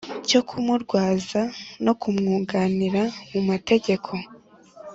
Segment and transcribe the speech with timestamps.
[0.27, 1.41] cyokumurwaza
[1.85, 4.11] no kumwunganira mumategeko